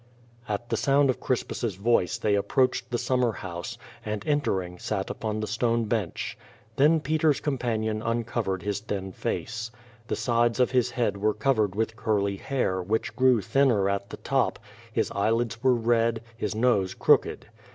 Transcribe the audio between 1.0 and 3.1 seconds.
of Crispus' voice they approached the